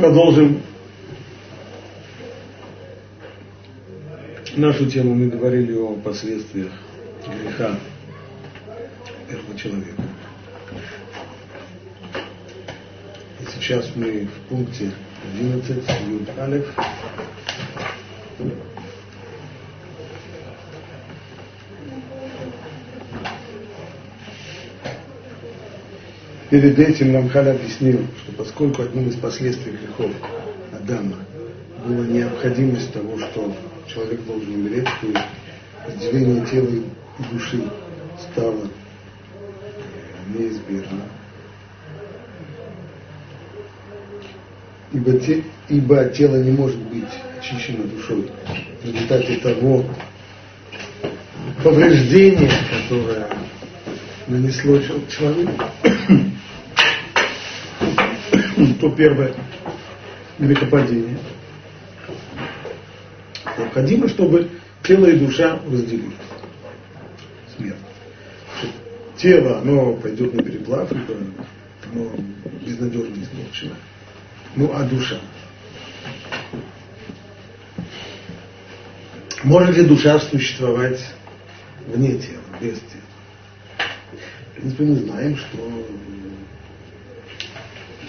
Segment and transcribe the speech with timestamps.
[0.00, 0.62] Продолжим
[4.56, 5.14] нашу тему.
[5.14, 6.72] Мы говорили о последствиях
[7.26, 7.78] греха
[9.28, 10.02] этого человека.
[13.42, 14.90] И сейчас мы в пункте
[15.34, 16.66] 11 Юд Алеф.
[26.50, 30.10] Перед этим Рамхаль объяснил, что поскольку одним из последствий грехов
[30.72, 31.14] Адама
[31.86, 33.54] была необходимость того, что
[33.86, 35.22] человек должен умереть, то
[35.86, 37.62] разделение тела и души
[38.18, 38.68] стало
[40.34, 41.02] неизбежно.
[44.92, 47.04] Ибо, те, ибо тело не может быть
[47.38, 48.28] очищено душой
[48.82, 49.84] в результате того
[51.62, 52.50] повреждения,
[52.88, 53.28] которое
[54.26, 55.64] нанесло человеку,
[58.66, 59.34] то первое
[60.38, 61.18] грехопадение.
[63.58, 64.50] Необходимо, чтобы
[64.82, 66.12] тело и душа разделились.
[67.56, 67.76] Смерть.
[69.16, 71.14] Тело, оно пойдет на переплав, либо
[71.92, 72.10] оно
[72.66, 73.74] безнадежно испорчено.
[74.56, 75.20] Ну, а душа?
[79.44, 81.00] Может ли душа существовать
[81.86, 83.88] вне тела, без тела?
[84.50, 85.86] В принципе, мы знаем, что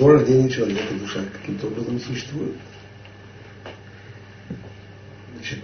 [0.02, 2.56] до рождения человека душа каким-то образом существует.
[5.36, 5.60] Значит,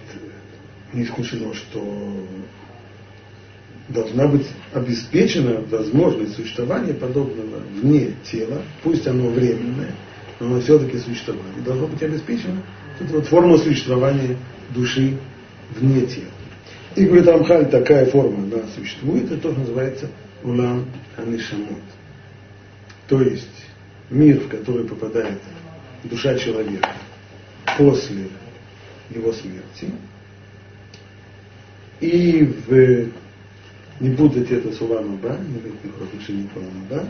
[0.92, 2.24] не исключено, что
[3.88, 9.90] должна быть обеспечена возможность существования подобного вне тела, пусть оно временное,
[10.38, 11.40] но оно все-таки существует.
[11.58, 12.62] И должна быть обеспечена
[13.00, 14.36] вот, вот форма существования
[14.70, 15.18] души
[15.70, 16.30] вне тела.
[16.94, 20.08] И говорит Рамхаль, такая форма она существует, это тоже называется
[20.44, 21.82] улам анишамот.
[23.08, 23.67] То есть
[24.10, 25.38] мир, в который попадает
[26.04, 26.90] душа человека
[27.76, 28.28] после
[29.10, 29.92] его смерти,
[32.00, 33.08] и в,
[34.00, 37.08] не путать это с Уламаба, не быть отношения к Уламаба,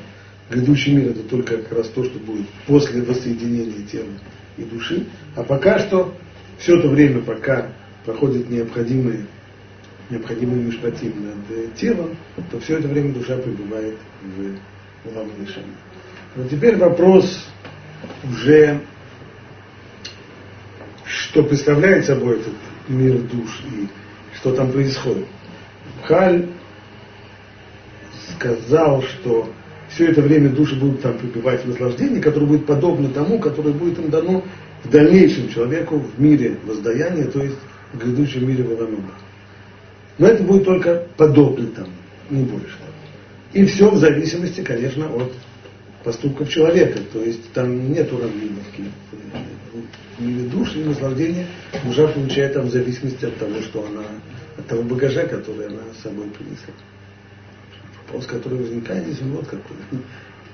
[0.51, 4.09] грядущий мир это только как раз то, что будет после воссоединения тела
[4.57, 5.07] и души,
[5.37, 6.15] а пока что,
[6.59, 7.71] все это время, пока
[8.05, 9.27] проходит необходимые
[10.11, 12.17] необходимый мишпатим над телом,
[12.51, 15.31] то все это время душа пребывает в Улам.
[16.37, 17.47] Но теперь вопрос
[18.25, 18.81] уже,
[21.05, 22.55] что представляет собой этот
[22.89, 23.89] мир душ и
[24.35, 25.27] что там происходит.
[26.05, 26.47] Халь
[28.37, 29.51] сказал, что
[29.89, 33.99] все это время души будут там пребывать в наслаждении, которое будет подобно тому, которое будет
[33.99, 34.45] им дано
[34.85, 37.57] в дальнейшем человеку в мире воздаяния, то есть
[37.93, 39.15] в грядущем мире Валамаба.
[40.19, 41.93] Но это будет только подобно тому,
[42.31, 42.77] не больше.
[43.53, 45.33] И все в зависимости, конечно, от
[46.09, 47.01] поступков человека.
[47.13, 48.85] То есть там нет уравниловки.
[50.17, 51.47] В мире души и наслаждения
[51.85, 54.05] душа получает там в зависимости от того, что она,
[54.57, 56.73] от того багажа, который она с собой принесла.
[58.07, 59.77] Вопрос, который возникает здесь, вот какой.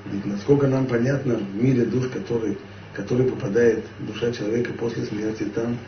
[0.06, 2.58] Ведь насколько нам понятно, в мире душ, который,
[2.92, 5.78] который попадает душа человека после смерти, там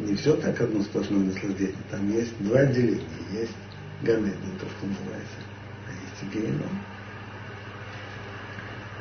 [0.00, 1.76] не все так одно сплошное наслаждение.
[1.92, 3.02] Там есть два отделения.
[3.32, 3.54] Есть
[4.02, 5.38] Ганедин, то, что называется,
[5.86, 6.91] а есть и геном.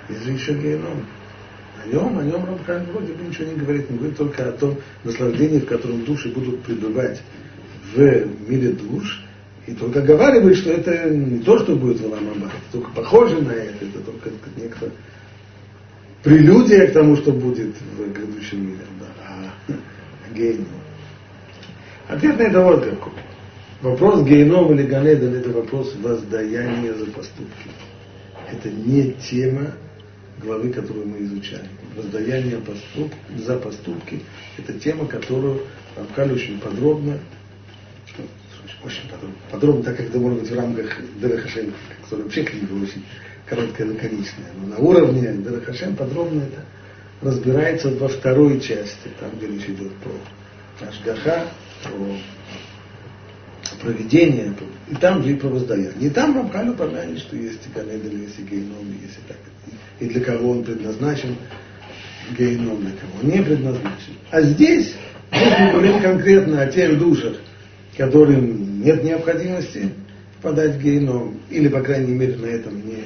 [0.09, 1.06] Есть же еще геном.
[1.84, 4.78] О нем, о нем Рамхан вроде бы ничего не говорит, не говорит только о том
[5.03, 7.22] наслаждении, в котором души будут пребывать
[7.94, 9.23] в мире душ,
[9.66, 13.51] и только оговаривает, что это не то, что будет в Аламаба, это только похоже на
[13.51, 14.91] это, это только некто
[16.23, 19.07] прелюдия к тому, что будет в грядущем мире, да,
[19.68, 20.68] а геном.
[22.07, 23.13] Ответ на это вот какой.
[23.81, 27.69] Вопрос геном или ганеден это вопрос воздаяния за поступки.
[28.51, 29.72] Это не тема
[30.44, 31.68] главы, которую мы изучали.
[31.96, 34.22] Воздаяние поступ, за поступки–
[34.57, 35.62] это тема, которую
[35.96, 37.19] Рамхаль очень подробно,
[38.84, 41.74] очень подробно, подробно, так как это может быть в рамках Дерахашем,
[42.04, 43.06] которая вообще книга очень
[43.45, 44.51] короткая, лаконичная.
[44.60, 46.65] Но на уровне Дерахашем подробно это
[47.21, 51.48] разбирается во второй части, там, где речь идет про Ашгаха,
[51.83, 52.18] про
[53.81, 54.54] проведение,
[54.89, 56.07] и там же и про воздаяние.
[56.07, 59.38] И там Рамхаль упомянет, что есть и Ганеден, есть и Гейном, есть и так
[60.01, 61.36] и для кого он предназначен,
[62.38, 64.13] гейном для кого не предназначен.
[64.31, 64.95] А здесь
[65.31, 67.36] мы говорим конкретно о тех душах,
[67.95, 69.92] которым нет необходимости
[70.39, 73.04] впадать в гейном, или, по крайней мере, на этом не,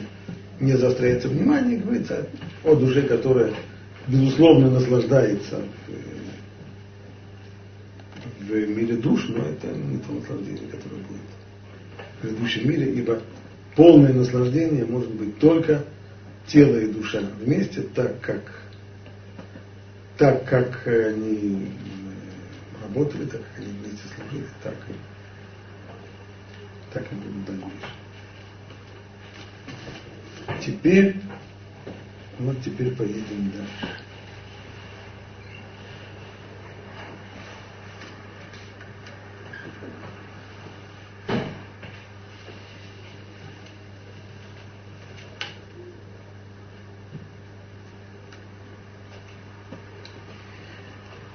[0.61, 2.27] не заостряется внимание, говорится
[2.63, 3.51] о душе, которая,
[4.07, 5.61] безусловно, наслаждается
[8.47, 11.21] в, мире душ, но это не то наслаждение, которое будет
[12.17, 13.21] в предыдущем мире, ибо
[13.75, 15.83] полное наслаждение может быть только
[16.47, 18.61] тело и душа вместе, так как
[20.17, 21.67] так как они
[22.81, 24.93] работали, так как они вместе служили, так и
[26.93, 27.71] так и будет дальше.
[30.65, 31.15] Теперь,
[32.39, 34.04] вот теперь поедем дальше.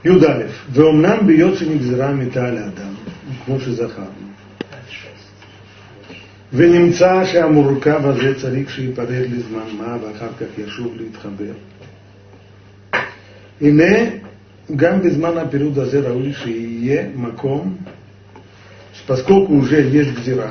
[0.10, 2.94] י"א, ואומנם בהיות שנגזרה מיתה על האדם,
[3.46, 4.26] כמו שזכרנו,
[6.54, 11.54] ונמצא שהמורכב הזה צריך שייפרד לזמן מה ואחר כך ישוב להתחבר.
[13.62, 14.10] הנה,
[14.76, 17.78] גם בזמן הפירוד הזה ראוי שיהיה מקום,
[19.08, 20.50] поскольку уже есть гзира,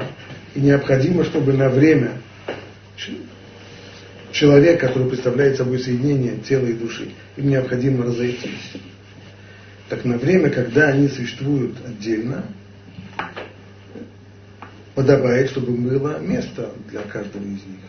[0.54, 2.12] и необходимо, чтобы на время
[4.30, 8.74] человек, который представляет собой соединение тела и души, им необходимо разойтись
[9.89, 12.45] так на время, когда они существуют отдельно,
[14.93, 17.81] подобает, чтобы было место для каждого из них.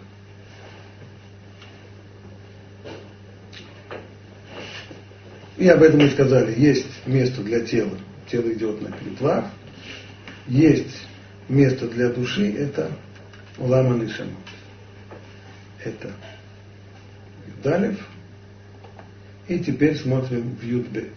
[5.59, 6.59] И об этом мы сказали.
[6.59, 7.99] Есть место для тела.
[8.31, 9.45] Тело идет на передвах.
[10.49, 11.07] Есть
[11.51, 12.51] место для души.
[12.53, 12.91] Это
[13.59, 14.33] улама нишамот.
[15.85, 16.13] Это
[17.47, 18.01] Юдалев.
[19.49, 21.13] И теперь смотрим в Юдбет.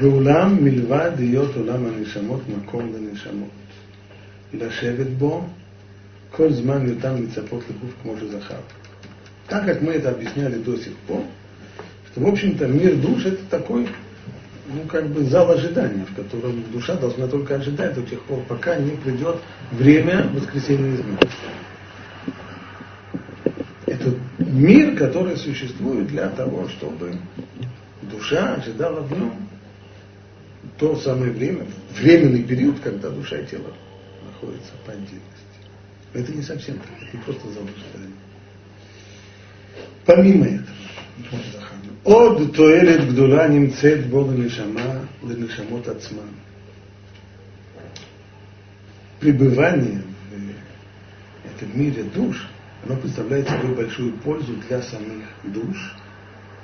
[0.00, 3.48] ואולם מלבד להיות עולם הנשמות מקום לנשמות.
[4.52, 5.40] לשבת бо,
[6.30, 8.60] כל זמן ניתן לצפות לגוף כמו שזכר.
[9.46, 11.22] Так как мы это объясняли до сих пор,
[12.10, 13.86] что, в общем-то, мир душ это такой,
[14.72, 18.76] ну, как бы зал ожидания, в котором душа должна только ожидать до тех пор, пока
[18.76, 19.36] не придет
[19.70, 21.32] время воскресения из мертвых.
[23.84, 27.16] Это мир, который существует для того, чтобы
[28.02, 29.34] душа ожидала в нем
[30.78, 33.72] то самое время, временный период, когда душа и тело
[34.26, 35.22] находятся по отдельности.
[36.12, 38.16] Это не совсем так, это не просто заблуждение.
[40.06, 40.74] Помимо этого,
[42.02, 46.28] עוד תועלת גדולה נמצאת בו לנשמה, לנשמות עצמן.
[49.20, 50.02] Пребывание
[51.42, 52.46] в этом мире душ,
[52.84, 55.94] оно представляет собой большую пользу для самих душ,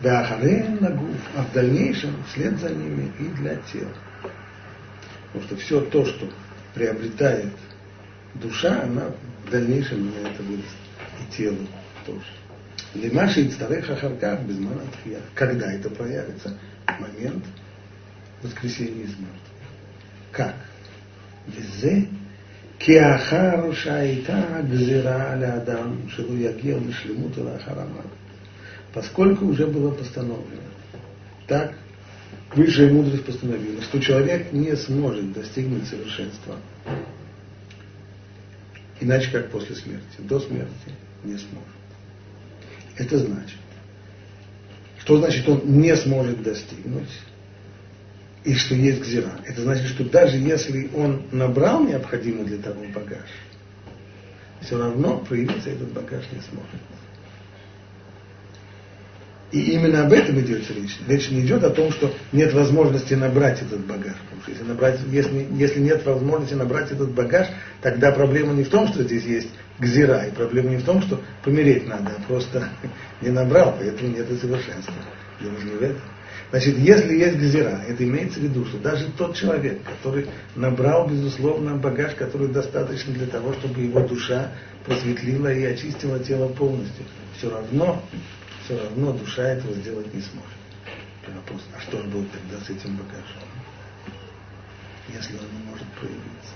[0.01, 3.93] Веахареем на гуф, а в дальнейшем вслед за ними и для тела.
[5.27, 6.29] Потому что все то, что
[6.75, 7.53] приобретает
[8.35, 9.11] душа, она
[9.47, 10.65] в дальнейшем на это будет
[11.21, 11.59] и тело
[12.07, 12.25] тоже.
[12.95, 15.21] Лимаши и стареха харках без манатхия.
[15.35, 16.59] Когда это проявится?
[16.99, 17.45] Момент
[18.43, 19.51] воскресения из мертвых.
[20.33, 20.55] Как?
[21.49, 21.99] וזה
[22.79, 28.21] כאחר שהייתה גזירה על האדם שלא יגיע לשלמות לאחר המוות.
[28.96, 30.64] Поскольку уже было постановлено.
[31.48, 31.76] Так
[32.56, 36.56] Высшая мудрость постановила, что человек не сможет достигнуть совершенства.
[39.02, 40.20] Иначе как после смерти.
[40.20, 40.72] До смерти
[41.26, 41.68] не сможет.
[42.98, 43.58] Это значит,
[45.00, 47.10] что значит он не сможет достигнуть?
[48.46, 49.42] И что есть гзира.
[49.46, 53.28] Это значит, что даже если он набрал необходимый для того багаж,
[54.62, 56.82] все равно проявиться этот багаж не сможет.
[59.56, 60.98] И именно об этом идет речь.
[61.08, 64.18] Речь не идет о том, что нет возможности набрать этот багаж.
[64.26, 67.48] Потому что если, набрать, если, если нет возможности набрать этот багаж,
[67.82, 69.48] тогда проблема не в том, что здесь есть
[69.80, 72.68] гзира, и проблема не в том, что помереть надо, а просто
[73.22, 74.94] не набрал, поэтому нет и совершенства.
[75.40, 76.02] Дело не в этом.
[76.50, 81.78] Значит, если есть гзира, это имеется в виду, что даже тот человек, который набрал, безусловно,
[81.78, 84.52] багаж, который достаточно для того, чтобы его душа
[84.86, 87.06] просветлила и очистила тело полностью,
[87.38, 88.04] все равно
[88.66, 90.50] все равно душа этого сделать не сможет.
[91.28, 93.50] Вопрос, а что же будет тогда с этим багажом?
[95.08, 96.56] Если он не может проявиться.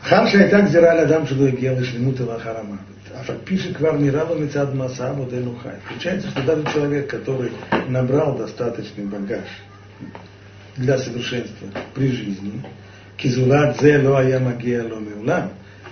[0.00, 2.78] Хам шайтак зирали адам шелу эгел и шлемут харама.
[3.14, 5.76] А пишет квар мирава мецад маса моделю хай.
[5.88, 7.52] Получается, что даже человек, который
[7.88, 9.44] набрал достаточный багаж
[10.76, 12.64] для совершенства при жизни,
[13.16, 15.00] кизулат зе ло аямагия ло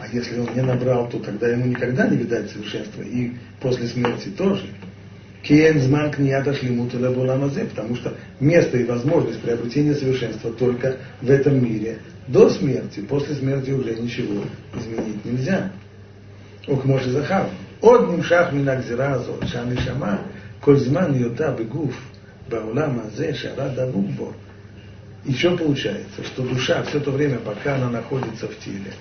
[0.06, 3.02] а если он не набрал, то тогда ему никогда не видать совершенства.
[3.02, 4.66] И после смерти тоже.
[5.42, 11.62] Киен зманк не отошли мутуламазе, потому что место и возможность приобретения совершенства только в этом
[11.62, 11.98] мире.
[12.28, 14.42] До смерти, после смерти уже ничего
[14.76, 15.70] изменить нельзя.
[16.66, 17.48] Укмоши захар
[17.80, 20.20] Одним шах минагзира азот, шан и шама,
[20.60, 21.94] коль зман йота бегуф,
[22.48, 24.34] баулам зе шара давуббор
[25.26, 28.92] и что получается, что душа все то время, пока она находится в теле,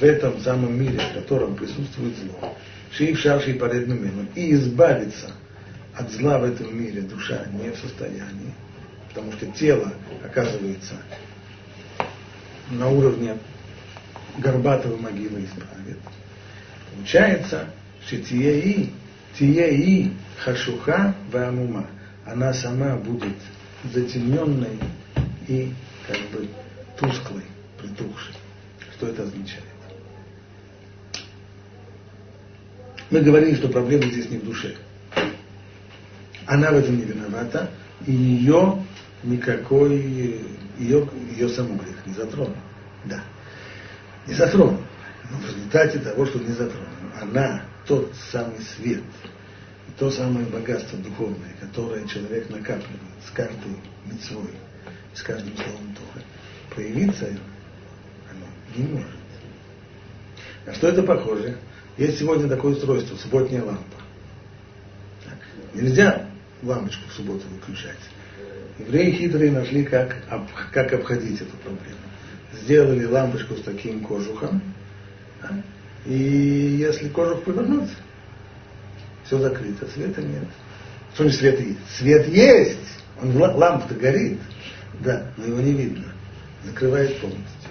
[0.00, 2.56] в этом самом мире, в котором присутствует зло,
[2.98, 4.28] и паредным миром.
[4.34, 5.32] И избавиться
[5.94, 8.54] от зла в этом мире душа не в состоянии,
[9.08, 9.92] потому что тело
[10.24, 10.94] оказывается
[12.70, 13.36] на уровне
[14.38, 15.98] горбатого могилы исправит.
[16.94, 17.66] Получается,
[18.06, 18.90] что тиеи,
[19.38, 21.86] тиеи хашуха вамума.
[22.24, 23.36] Она сама будет
[23.92, 24.78] затемненной
[25.48, 25.72] и
[26.06, 26.48] как бы
[26.96, 27.44] тусклой,
[27.78, 28.34] притухшей.
[28.94, 29.69] Что это означает?
[33.10, 34.76] Мы говорили, что проблема здесь не в душе.
[36.46, 37.70] Она в этом не виновата,
[38.06, 38.84] и ее
[39.22, 39.96] никакой,
[40.78, 42.56] ее, ее саму грех не затронул.
[43.04, 43.22] Да,
[44.26, 44.80] не затронул.
[45.30, 46.86] Но в результате того, что не затронул,
[47.20, 49.02] она тот самый свет,
[49.98, 53.76] то самое богатство духовное, которое человек накапливает с каждой
[54.06, 54.54] мецвой,
[55.14, 56.24] с каждым словом Торы,
[56.74, 59.08] проявиться оно не может.
[60.66, 61.58] А что это похоже?
[62.00, 63.96] Есть сегодня такое устройство, субботняя лампа.
[65.22, 65.36] Так.
[65.74, 66.24] Нельзя
[66.62, 67.98] лампочку в субботу выключать.
[68.78, 70.16] Евреи хитрые нашли, как,
[70.72, 71.98] как обходить эту проблему.
[72.54, 74.62] Сделали лампочку с таким кожухом,
[75.42, 75.62] да?
[76.06, 77.96] и если кожух повернуться,
[79.26, 80.44] все закрыто, света нет.
[81.12, 81.80] Что не свет есть?
[81.98, 82.78] Свет есть!
[83.20, 84.40] Он, лампа-то горит,
[85.00, 86.06] да, но его не видно.
[86.64, 87.70] Закрывает полностью.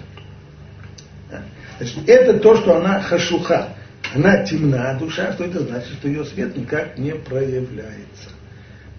[1.32, 1.42] Да?
[1.78, 3.74] Значит, это то, что она хашуха.
[4.14, 8.30] Она темна душа, что это значит, что ее свет никак не проявляется.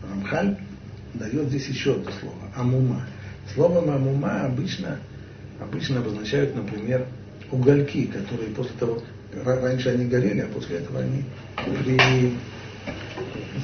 [0.10, 0.58] Рамхаль
[1.14, 3.06] дает здесь еще одно слово, амума.
[3.54, 5.00] Словом амума обычно,
[5.60, 7.06] обычно обозначают, например,
[7.52, 9.04] угольки, которые после того,
[9.44, 11.26] раньше они горели, а после этого они
[11.84, 12.38] при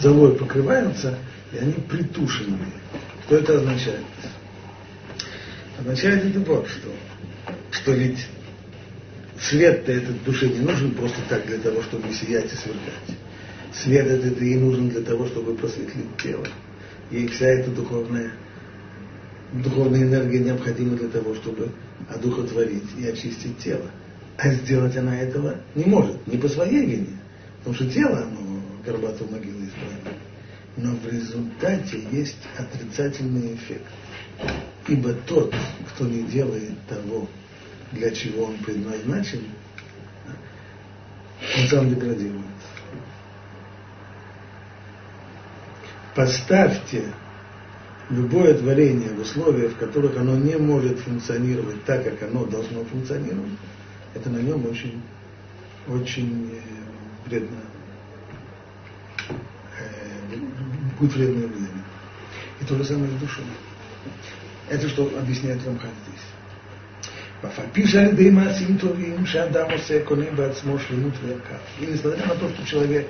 [0.01, 1.17] золой покрываются,
[1.53, 2.73] и они притушенные.
[3.25, 4.03] Что это означает?
[5.79, 6.89] Означает это вот что,
[7.71, 8.27] что ведь
[9.39, 13.17] свет-то этот душе не нужен просто так для того, чтобы сиять и сверкать.
[13.73, 16.45] Свет этот ей нужен для того, чтобы просветлить тело.
[17.11, 18.31] И вся эта духовная,
[19.53, 21.71] духовная энергия необходима для того, чтобы
[22.09, 23.89] одухотворить и очистить тело.
[24.37, 27.19] А сделать она этого не может, не по своей вине.
[27.59, 30.17] Потому что тело, оно горбатую могилу избрано.
[30.77, 33.85] Но в результате есть отрицательный эффект.
[34.87, 35.53] Ибо тот,
[35.89, 37.27] кто не делает того,
[37.91, 39.43] для чего он предназначен,
[41.57, 42.45] он сам деградирует.
[46.15, 47.13] Поставьте
[48.09, 53.51] любое творение в условиях, в которых оно не может функционировать так, как оно должно функционировать,
[54.15, 55.01] это на нем очень,
[55.87, 57.57] очень э, вредно,
[59.29, 60.35] э,
[60.99, 61.83] будет вредное влияние.
[62.61, 63.45] И то же самое с душой.
[64.69, 66.23] Это что объясняет Рамхан здесь.
[67.42, 71.56] ואף על פי שעל ידי מעשים טובים שאדם עושה קונה בעצמו שלמות וערכה.
[71.80, 73.06] И несмотря на то, что человек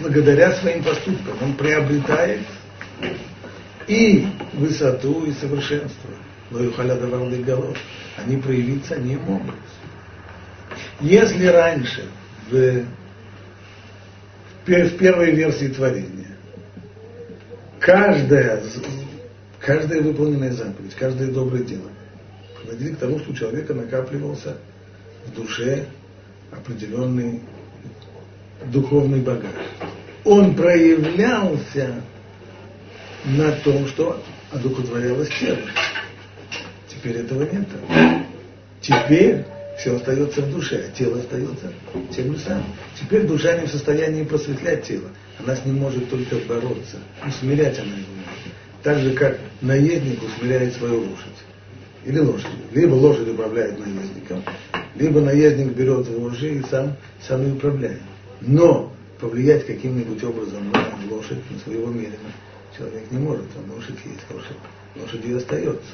[0.00, 2.40] благодаря своим поступкам он приобретает
[3.86, 6.10] и высоту, и совершенство,
[6.50, 7.78] но и халядавал голов,
[8.16, 9.54] они проявиться не могут.
[11.00, 12.04] Если раньше
[12.50, 12.84] в,
[14.66, 16.36] в первой версии творения
[17.78, 18.60] каждая,
[19.60, 21.90] каждая выполненная заповедь, каждое доброе дело
[22.61, 24.57] приводили к тому, что у человека накапливался
[25.25, 25.85] в душе
[26.51, 27.41] определенный
[28.65, 29.51] духовный багаж.
[30.23, 32.01] Он проявлялся
[33.25, 35.59] на том, что одухотворялось тело.
[36.87, 37.67] Теперь этого нет.
[38.81, 39.45] Теперь
[39.77, 41.71] все остается в душе, а тело остается
[42.15, 42.65] тем же самым.
[42.99, 45.09] Теперь душа не в состоянии просветлять тело.
[45.39, 46.97] Она с ним может только бороться.
[47.25, 48.83] Усмирять она его может.
[48.83, 51.45] Так же, как наездник усмиряет свою лошадь
[52.05, 52.49] или лошадь.
[52.71, 54.43] Либо лошадь управляет наездником,
[54.95, 58.01] либо наездник берет вожжи и сам, сам и управляет.
[58.41, 62.31] Но повлиять каким-нибудь образом на лошадь, на своего мерина,
[62.77, 63.45] человек не может.
[63.55, 64.57] А лошадь есть, лошадь,
[64.95, 65.91] лошадь и остается.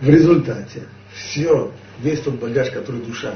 [0.00, 0.82] В результате
[1.14, 3.34] все, весь тот багаж, который душа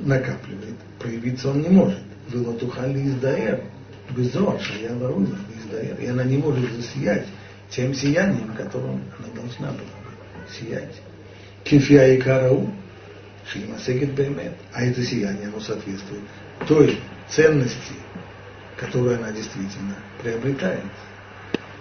[0.00, 2.00] накапливает, проявиться он не может.
[2.28, 3.62] Вылотухали из даэр,
[4.10, 6.00] безор, шая варуна, из даэр.
[6.00, 7.28] И она не может засиять
[7.70, 9.95] тем сиянием, которым она должна была
[10.50, 10.94] сиять.
[11.64, 12.70] Кифия и карау,
[13.50, 14.54] шимасегет бемет.
[14.72, 16.22] А это сияние, оно соответствует
[16.66, 16.98] той
[17.28, 17.94] ценности,
[18.76, 20.82] которую она действительно приобретает.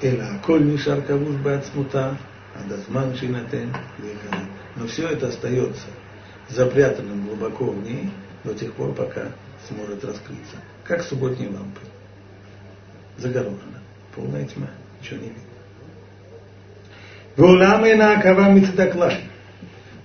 [0.02, 2.18] Эла коль мишар кавуш бацмута,
[2.54, 3.74] адазман шинатен
[4.76, 5.88] Но все это остается
[6.50, 8.12] запрятанным глубоко в ней
[8.44, 9.32] до тех пор, пока
[9.68, 10.58] сможет раскрыться.
[10.84, 11.82] Как субботние лампы.
[13.18, 13.82] Загорожено.
[14.14, 14.68] Полная тьма.
[15.02, 15.55] Ничего не видно.
[17.38, 19.22] Вулама и Наакава Мицдаклай.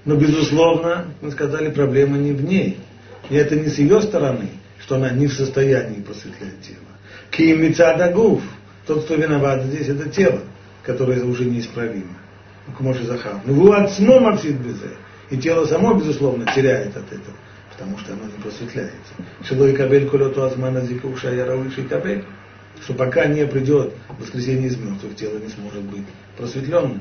[0.05, 2.79] Но, безусловно, мы сказали, проблема не в ней.
[3.29, 4.49] И это не с ее стороны,
[4.81, 6.79] что она не в состоянии просветлять тело.
[7.31, 8.43] Кимицадагуф,
[8.87, 10.41] тот, кто виноват здесь, это тело,
[10.83, 12.17] которое уже неисправимо.
[12.77, 13.41] Кумоши Захар.
[13.45, 14.97] Ну, вы от сном безе.
[15.31, 17.37] И тело само, безусловно, теряет от этого,
[17.71, 19.15] потому что оно не просветляется.
[19.45, 22.25] Шилой кабель колету азмана зикуша яравыши кабель.
[22.83, 26.05] Что пока не придет воскресенье из мертвых, тело не сможет быть
[26.37, 27.01] просветленным.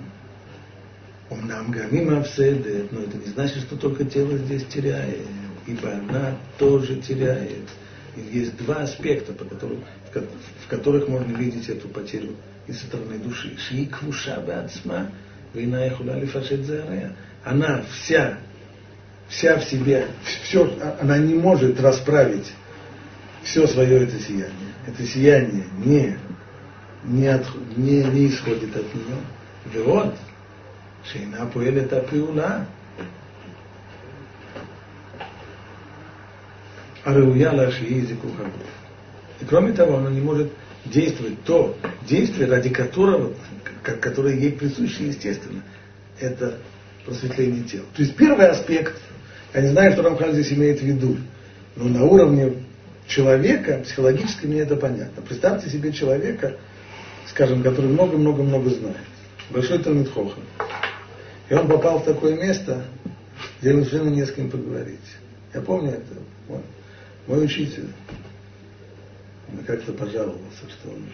[1.30, 5.28] Он нам гамим авседет, но это не значит, что только тело здесь теряет,
[5.68, 7.70] ибо она тоже теряет.
[8.16, 12.36] И есть два аспекта, по которым, в которых можно видеть эту потерю
[12.68, 13.56] и со стороны души.
[13.58, 15.12] Шиквуша бацма,
[15.54, 16.62] вина хуляли фашет
[17.44, 18.40] Она вся,
[19.28, 20.08] вся в себе,
[20.44, 22.52] все, она не может расправить
[23.44, 24.74] все свое это сияние.
[24.88, 26.18] Это сияние не,
[27.04, 27.46] не, от,
[27.78, 29.18] не, не исходит от нее.
[29.74, 30.16] И вот,
[31.05, 32.63] שאינה פועלת הפעולה
[37.05, 38.71] הראויה לה שהיא זיכוך הגוף.
[39.41, 40.53] И кроме того, она не может
[40.87, 41.77] действовать то
[42.09, 43.33] действие, ради которого,
[43.83, 45.63] которое ей присуще естественно,
[46.21, 46.59] это
[47.05, 47.85] просветление тела.
[47.95, 48.95] То есть первый аспект,
[49.53, 51.17] я не знаю, что Рамхан здесь имеет в виду,
[51.77, 52.55] но на уровне
[53.07, 55.23] человека, психологически мне это понятно.
[55.23, 56.57] Представьте себе человека,
[57.29, 58.97] скажем, который много-много-много знает.
[59.51, 60.43] Большой Талмит Хохан.
[61.50, 62.86] И он попал в такое место,
[63.60, 65.00] где ему совершенно не с кем поговорить.
[65.54, 66.16] Я помню это.
[66.48, 66.64] Вот.
[67.28, 67.90] Мой учитель
[69.52, 71.06] он как-то пожаловался, что он,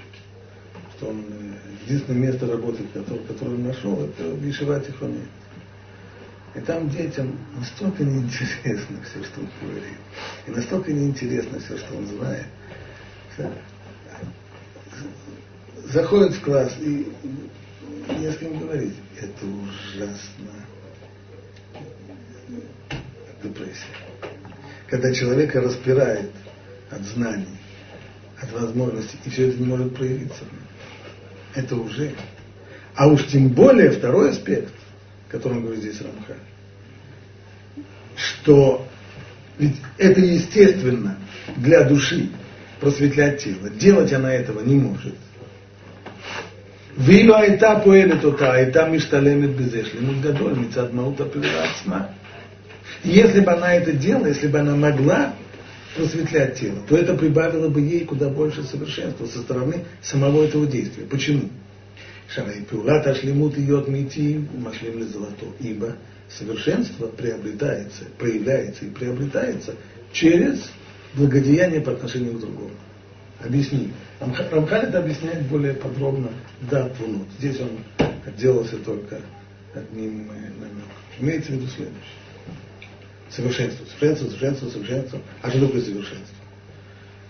[0.98, 5.22] что он э, единственное место работы, которое, которое он нашел, это в Ешива Тихоне.
[6.54, 9.98] И там детям настолько неинтересно все, что он говорит.
[10.48, 12.46] И настолько неинтересно все, что он знает.
[15.86, 17.12] Заходит в класс и
[18.14, 18.96] не с кем говорить.
[19.20, 20.52] Это ужасно.
[23.44, 23.86] Депрессия.
[24.88, 26.32] Когда человека распирает
[26.90, 27.58] от знаний,
[28.40, 30.44] от возможностей, и все это не может проявиться.
[31.54, 32.14] Это уже.
[32.96, 34.74] А уж тем более второй аспект,
[35.28, 36.38] о котором говорит здесь Рамха,
[38.16, 38.88] что
[39.58, 41.18] ведь это естественно
[41.58, 42.30] для души
[42.80, 43.70] просветлять тело.
[43.70, 45.16] Делать она этого не может.
[46.99, 52.07] ואילו הייתה פועלת אותה, הייתה משתלמת בזה שלמות גדול מצד מהות הפעולה עצמה.
[53.05, 55.35] Если бы она это делала, если бы она могла
[55.97, 61.05] просветлять тело, то это прибавило бы ей куда больше совершенства со стороны самого этого действия.
[61.05, 61.49] Почему?
[62.29, 65.47] Шарай пиулат ашлемут идет мити машлем золото.
[65.59, 65.97] Ибо
[66.29, 69.75] совершенство приобретается, проявляется и приобретается
[70.13, 70.71] через
[71.15, 72.71] благодеяние по отношению к другому.
[73.45, 73.93] Объясним.
[74.20, 76.30] Рамхан это объясняет более подробно
[76.62, 77.28] да Твунут.
[77.38, 77.80] Здесь он
[78.26, 79.20] отделался только
[79.74, 80.90] одним э, намеком.
[81.20, 82.02] Имеется в виду следующее.
[83.30, 85.20] Совершенство, совершенство, совершенство, совершенство.
[85.42, 86.36] А что такое совершенство?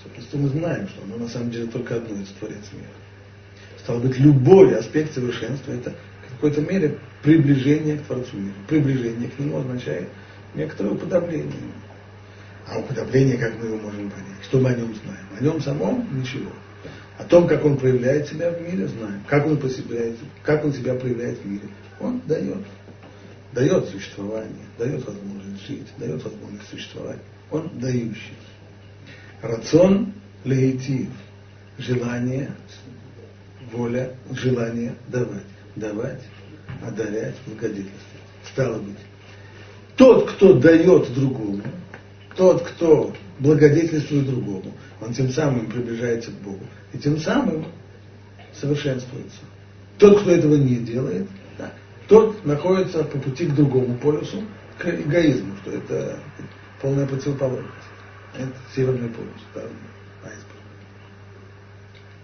[0.04, 2.88] Совершенство мы знаем, что оно на самом деле только одно из Творец мира.
[3.80, 5.92] Стало быть, любой аспект совершенства это
[6.28, 8.56] в какой-то мере приближение к Творцу мира.
[8.68, 10.10] Приближение к нему означает
[10.54, 11.52] некоторое уподобление.
[12.68, 14.44] А уподобление, как мы его можем понять?
[14.44, 15.26] Что мы о нем знаем?
[15.40, 16.52] О нем самом ничего.
[17.18, 19.24] О том, как он проявляет себя в мире, знаем.
[19.28, 21.68] Как он, проявляет, как он себя проявляет в мире.
[22.00, 22.66] Он дает.
[23.54, 27.20] Дает существование, дает возможность жить, дает возможность существовать.
[27.52, 28.34] Он дающий.
[29.42, 31.10] Рацион лейтив.
[31.78, 32.52] Желание,
[33.72, 35.44] воля, желание давать.
[35.76, 36.22] Давать,
[36.82, 38.26] одарять, благодетельствовать.
[38.50, 38.96] Стало быть,
[39.98, 41.62] тот, кто дает другому,
[42.36, 46.64] тот, кто благодетельствует другому, он тем самым приближается к Богу.
[46.96, 47.66] И тем самым
[48.54, 49.42] совершенствуется.
[49.98, 51.28] Тот, кто этого не делает,
[51.58, 51.74] да,
[52.08, 54.42] тот находится по пути к другому полюсу,
[54.78, 56.18] к эгоизму, что это
[56.82, 57.74] полная противоположность.
[58.34, 59.62] Это северный полюс, да,
[60.24, 60.46] айсберг.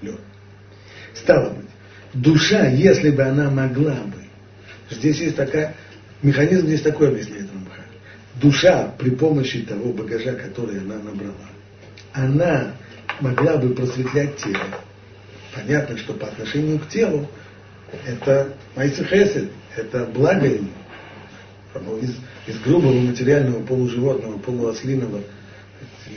[0.01, 0.19] Лед.
[1.15, 1.69] Стало быть,
[2.13, 4.23] душа, если бы она могла бы,
[4.89, 5.75] здесь есть такая,
[6.21, 7.86] механизм здесь такой объясняет Рамбхан.
[8.41, 11.49] Душа при помощи того багажа, который она набрала,
[12.13, 12.73] она
[13.19, 14.63] могла бы просветлять тело.
[15.54, 17.28] Понятно, что по отношению к телу
[18.06, 20.69] это майцехесед, это благо ему.
[22.02, 22.15] Из,
[22.47, 26.12] из грубого материального полуживотного, полуослиного э,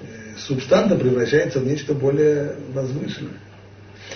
[0.00, 3.40] э, субстанта превращается в нечто более возвышенное.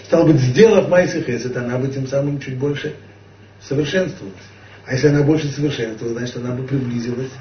[0.05, 2.95] Стало быть, сделав майсихесед, она бы тем самым чуть больше
[3.61, 4.37] совершенствовалась.
[4.87, 7.33] А если она больше совершенствовалась, значит, она бы приблизилась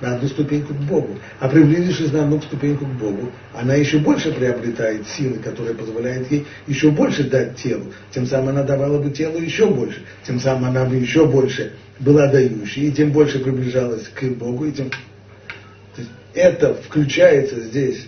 [0.00, 1.18] на одну ступеньку к Богу.
[1.40, 6.46] А приблизившись на одну ступеньку к Богу, она еще больше приобретает силы, которые позволяют ей
[6.66, 7.92] еще больше дать телу.
[8.10, 10.02] Тем самым она давала бы телу еще больше.
[10.26, 14.72] Тем самым она бы еще больше была дающей, и тем больше приближалась к Богу, и
[14.72, 14.90] тем...
[14.90, 18.06] То есть это включается здесь,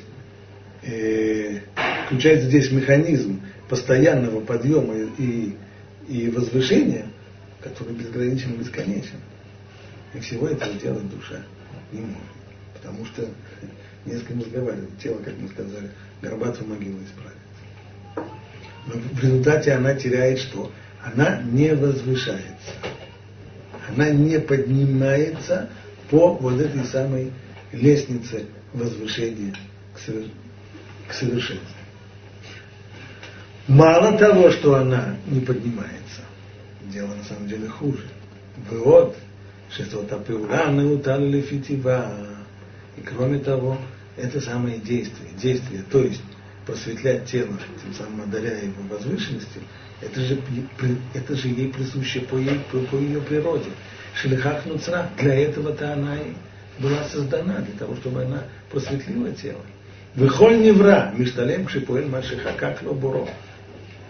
[0.83, 1.61] э,
[2.07, 5.55] включается здесь механизм постоянного подъема и,
[6.07, 7.07] и возвышения,
[7.63, 9.17] который безграничен и бесконечен.
[10.15, 11.43] И всего этого делать душа
[11.93, 12.19] не может.
[12.75, 13.27] Потому что
[14.05, 14.99] не с кем разговаривать.
[15.03, 15.91] Тело, как мы сказали,
[16.23, 17.39] горбатую могилу исправит.
[18.87, 20.73] Но в результате она теряет что?
[21.03, 22.73] Она не возвышается.
[23.89, 25.71] Она не поднимается
[26.11, 27.33] по вот этой самой
[27.73, 29.55] лестнице возвышения
[29.95, 31.79] к совершенству.
[33.67, 36.23] Мало того, что она не поднимается,
[36.91, 38.05] дело на самом деле хуже.
[38.71, 39.17] Вот,
[39.71, 42.13] что тапеура неутал лефитива.
[42.97, 43.79] И кроме того,
[44.17, 46.23] это самое действие, действие, то есть
[46.67, 49.61] просветлять тело, тем самым одаряя его возвышенности,
[50.01, 50.41] это же,
[51.15, 53.71] это же ей присуще по, ей, по, по ее природе.
[54.15, 56.33] Шелихах нуцра, для этого-то она и
[56.79, 59.61] была создана, для того, чтобы она просветлила тело.
[60.15, 63.29] Выхоль невра, мишталем кшипуэль машиха, как лобуро.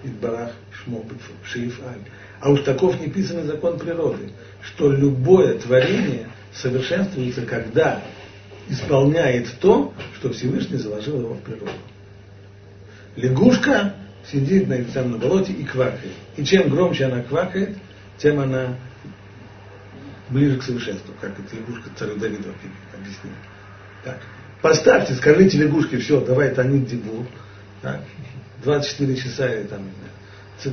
[0.04, 1.04] Идбарах шмо
[1.44, 2.00] шиифаль.
[2.40, 4.30] А уж таков неписанный закон природы,
[4.62, 8.02] что любое творение совершенствуется, когда
[8.68, 11.72] исполняет то, что Всевышний заложил его в природу.
[13.16, 13.94] Лягушка
[14.30, 16.12] сидит на этом на болоте и квакает.
[16.36, 17.76] И чем громче она квакает,
[18.18, 18.76] тем она
[20.28, 22.50] ближе к совершенству, как это лягушка царю Давиду
[22.94, 23.32] объяснил.
[24.04, 24.20] Так.
[24.60, 27.26] Поставьте, скажите лягушке, все, давай танит дебур.
[27.82, 28.00] Так.
[28.64, 29.82] 24 часа или там,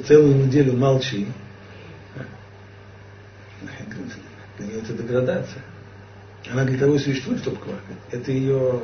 [0.07, 1.27] целую неделю молчи.
[3.61, 5.61] Для нее это деградация.
[6.51, 7.97] Она для того и существует, чтобы квакать.
[8.11, 8.81] Это ее,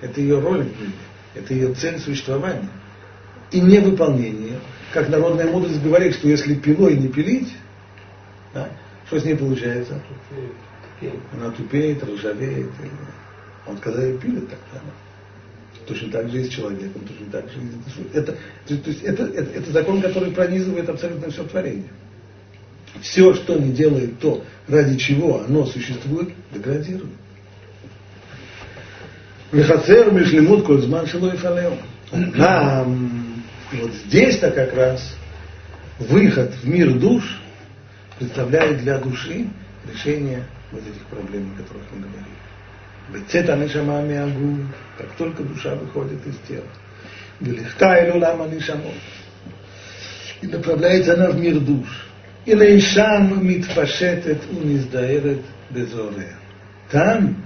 [0.00, 0.92] это ее роль в мире,
[1.34, 2.68] это ее цель существования.
[3.50, 4.60] И невыполнение,
[4.92, 7.52] как народная мудрость говорит, что если пилой не пилить,
[8.52, 8.68] да,
[9.06, 10.00] что с ней получается?
[11.32, 12.70] Она тупеет, ржавеет.
[13.66, 14.80] Он когда ее пилит, так да,
[15.86, 18.10] точно так же и с человеком, точно так же и с душой.
[18.12, 21.88] Это, то есть это, это, это закон, который пронизывает абсолютно все творение.
[23.00, 27.12] Все, что не делает то, ради чего оно существует, деградирует.
[29.52, 31.76] Мехацер мишлемут кользман шилой фалео.
[32.12, 35.16] Нам вот здесь-то как раз
[35.98, 37.40] выход в мир душ
[38.18, 39.46] представляет для души
[39.92, 42.34] решение вот этих проблем, о которых мы говорили.
[43.12, 46.66] Бецета нишама миагу, как только душа выходит из тела.
[47.40, 48.94] Велихта и лама нишамот.
[50.40, 52.06] И направляется она в мир душ.
[52.52, 56.36] Лейшам митпашетет униздаэрет безоре.
[56.90, 57.42] Там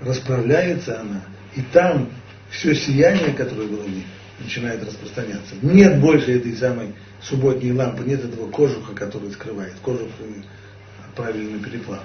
[0.00, 1.22] расправляется она,
[1.54, 2.08] и там
[2.50, 4.06] все сияние, которое было в ней,
[4.40, 5.54] начинает распространяться.
[5.62, 9.74] Нет больше этой самой субботней лампы, нет этого кожуха, который скрывает.
[9.82, 10.08] Кожух
[11.14, 12.02] правильный переплав.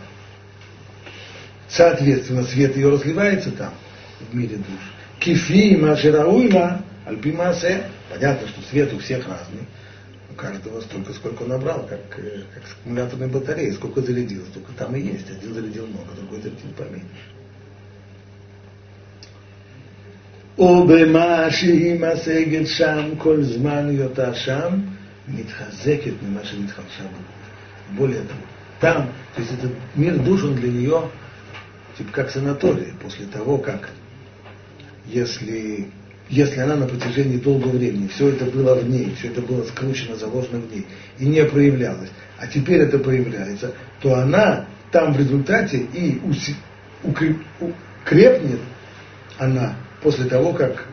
[1.68, 3.74] Соответственно, свет ее разливается там,
[4.20, 4.94] в мире душ.
[5.20, 7.84] Кифи маширауйла альпимасе.
[8.10, 9.68] Понятно, что свет у всех разный
[10.39, 13.71] У каждого столько, сколько он набрал, как, э, как с аккумуляторной батареи.
[13.71, 15.31] Сколько зарядил, столько там и есть.
[15.31, 17.35] Один зарядил много, другой зарядил поменьше.
[20.59, 24.81] ובמה שהיא משגת שם כל זמן היותה שם,
[25.29, 27.19] מתחזקת ממה שנתחדשה בו.
[27.97, 28.41] Более того,
[28.81, 31.11] там, то есть этот мир душ, он для нее
[31.99, 33.91] типа как санаторий, после того, как
[35.07, 35.91] если,
[36.30, 40.16] если она на протяжении долгого времени, все это было в ней, все это было скручено,
[40.16, 40.86] заложено в ней,
[41.18, 46.22] и не проявлялось, а теперь это проявляется, то она там в результате и
[47.04, 48.60] укрепнет
[49.40, 50.88] она после того, как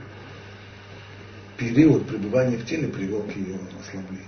[1.59, 4.25] период пребывания в теле привел к ее ослаблению.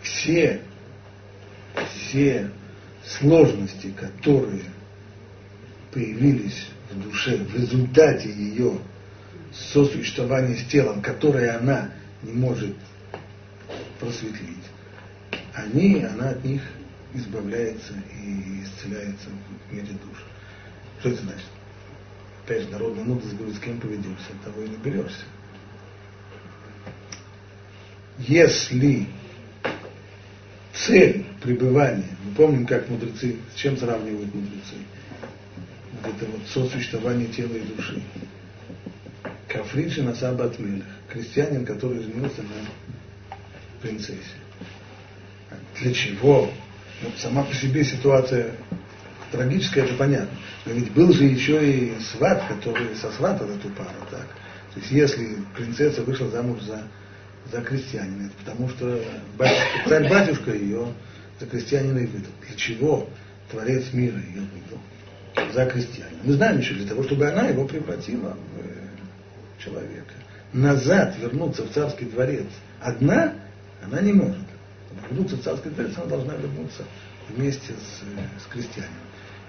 [0.00, 0.62] Все,
[1.90, 2.50] все
[3.04, 4.64] сложности, которые
[5.92, 8.78] появились в душе в результате ее
[9.52, 11.90] сосуществования с телом, которое она
[12.22, 12.76] не может
[13.98, 14.64] просветлить,
[15.54, 16.62] они, она от них
[17.14, 20.24] избавляется и исцеляется в мире душ.
[21.00, 21.46] Что это значит?
[22.44, 25.24] Опять же, народная мудрость говорит, с кем поведешься, от того и наберешься.
[28.18, 29.06] Если
[30.74, 34.76] цель пребывания, мы помним, как мудрецы, с чем сравнивают мудрецы?
[36.04, 38.02] Это вот сосуществование тела и души.
[39.48, 40.56] Кафриджи на Сабат
[41.08, 44.18] крестьянин, который женился на принцессе.
[45.80, 46.50] Для чего?
[47.02, 48.52] Ну, сама по себе ситуация
[49.30, 50.36] трагическая, это понятно.
[50.64, 54.26] Но ведь был же еще и сват, который сосватал эту пару, так?
[54.74, 56.84] То есть если принцесса вышла замуж за
[57.50, 59.02] за крестьянина, потому что
[59.86, 60.92] царь-батюшка ее
[61.40, 62.30] за крестьянина и выдал.
[62.46, 63.08] Для чего
[63.50, 64.80] Творец мира ее видел,
[65.52, 66.20] за крестьянина.
[66.24, 70.14] Мы знаем еще для того, чтобы она его превратила в э, человека.
[70.52, 72.46] Назад вернуться в царский дворец
[72.80, 73.34] одна,
[73.82, 74.36] она не может.
[75.10, 76.84] Вернуться в царский дворец, она должна вернуться
[77.28, 78.92] вместе с, э, с крестьянином.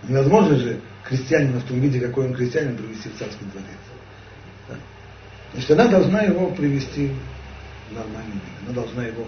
[0.07, 3.69] Невозможно же крестьянина в том виде, какой он крестьянин, привести в царский дворец.
[4.69, 4.75] Да?
[5.53, 7.11] Значит, она должна его привести
[7.89, 8.43] в нормальный вид.
[8.65, 9.27] Она должна его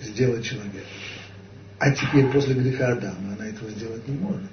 [0.00, 0.80] сделать человеком.
[1.82, 4.48] А теперь после греха Адама она этого сделать не может.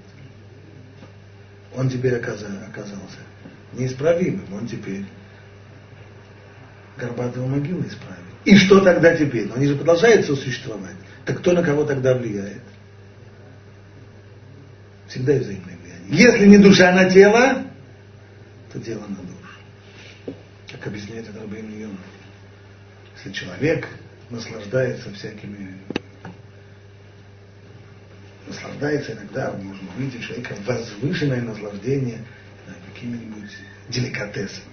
[1.75, 3.19] Он теперь оказался,
[3.73, 4.51] неисправимым.
[4.51, 5.05] Он теперь
[6.97, 8.23] горбатого могилы исправит.
[8.45, 9.45] И что тогда теперь?
[9.45, 10.95] Но они же продолжают существовать.
[11.23, 12.63] Так кто на кого тогда влияет?
[15.07, 16.07] Всегда взаимное влияние.
[16.09, 17.63] Если не душа на тело,
[18.73, 20.35] то тело на душу.
[20.71, 21.95] Как объясняет это Рабин.
[23.17, 23.87] Если человек
[24.31, 25.77] наслаждается всякими
[28.47, 32.19] наслаждается иногда, можно увидеть человека возвышенное наслаждение
[32.93, 33.51] какими-нибудь
[33.89, 34.65] деликатесами.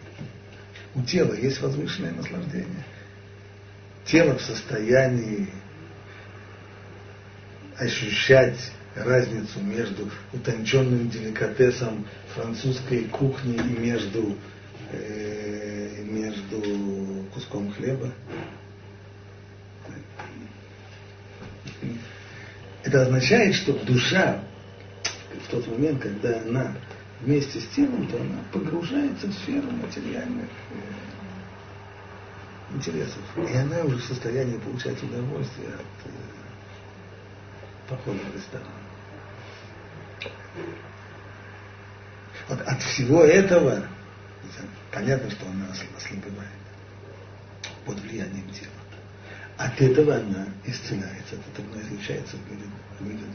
[0.94, 2.84] У тела есть возвышенное наслаждение.
[4.04, 5.48] Тело в состоянии
[7.78, 14.36] ощущать разницу между утонченным деликатесом французской кухни и между,
[14.92, 18.10] э, между куском хлеба.
[22.96, 24.40] Это означает, что душа
[25.44, 26.72] в тот момент, когда она
[27.20, 30.76] вместе с телом, то она погружается в сферу материальных э,
[32.74, 33.20] интересов.
[33.36, 36.08] И она уже в состоянии получать удовольствие от э,
[37.86, 38.66] похода в ресторан.
[42.48, 43.86] Вот от всего этого
[44.90, 45.66] понятно, что она
[45.98, 46.48] ослабевает
[47.84, 48.72] под влиянием тела.
[49.57, 52.65] От этого она исцеляется, от этого она излечается в мире,
[52.99, 53.25] в мире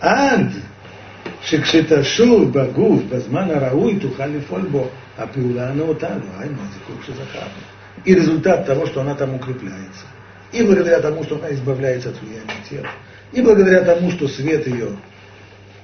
[0.00, 0.46] עד
[1.42, 7.78] שכשתשוב בגוף בזמן הראוי תוכל לפעול בו הפעולה הנאותה לו, היינו הזיקוק שזכרנו.
[8.04, 10.06] И результат того, что она там укрепляется.
[10.52, 12.86] И благодаря тому, что она избавляется от влияния тела.
[13.32, 14.90] И благодаря тому, что свет ее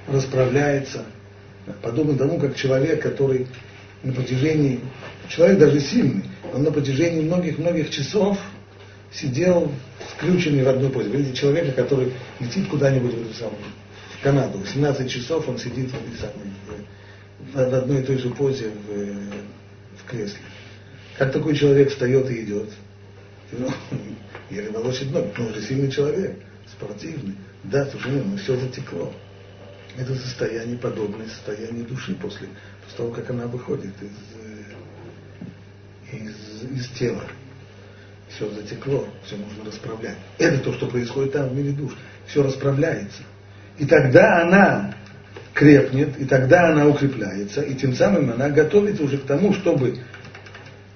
[0.09, 1.05] расправляется.
[1.83, 3.49] Подобно тому, как человек, который
[4.04, 4.80] на протяжении,
[5.28, 8.40] человек даже сильный, он на протяжении многих-многих часов
[9.12, 9.72] сидел
[10.12, 11.10] скрюченный в одной позе.
[11.10, 13.60] Видите, человека, который летит куда-нибудь в эту самую
[14.20, 14.60] в Канаду.
[14.66, 20.06] 17 часов он сидит в, этой самой, в, одной и той же позе в, в
[20.06, 20.40] кресле.
[21.18, 22.70] Как такой человек встает и идет?
[23.52, 23.68] Ну,
[24.52, 26.38] еле волочит ноги, но уже сильный человек,
[26.72, 27.36] спортивный.
[27.64, 29.12] Да, слушай, ну все затекло.
[29.98, 32.48] Это состояние подобное состоянию души после,
[32.90, 34.18] после того, как она выходит из,
[36.12, 37.24] э, из, из тела.
[38.30, 40.18] Все затекло, все можно расправлять.
[40.38, 41.94] Это то, что происходит там в мире душ.
[42.28, 43.24] Все расправляется.
[43.78, 44.94] И тогда она
[45.54, 49.98] крепнет, и тогда она укрепляется, и тем самым она готовится уже к тому, чтобы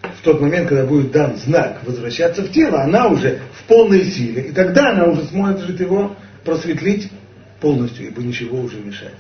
[0.02, 4.44] в тот момент, когда будет дан знак возвращаться в тело, она уже в полной силе,
[4.44, 7.12] и тогда она уже сможет его просветлить
[7.60, 9.12] полностью, ибо ничего уже мешать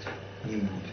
[0.46, 0.92] не будет.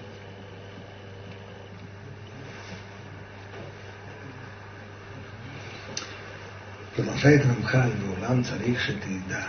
[6.96, 9.48] продолжает Рамхаль, Улам царих шетида,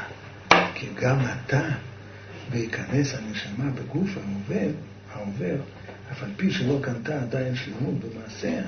[0.74, 1.76] кигам ата
[2.50, 4.70] וייכנס הנשמה בגוף העובר,
[5.12, 5.56] העובר,
[6.12, 8.62] אף על פי שלא קנתה עדיין שלמות במעשיה.